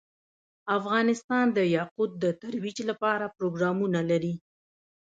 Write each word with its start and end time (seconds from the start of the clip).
افغانستان 0.77 1.45
د 1.57 1.59
یاقوت 1.75 2.11
د 2.23 2.25
ترویج 2.41 2.77
لپاره 2.89 3.33
پروګرامونه 3.37 3.99
لري. 4.11 4.33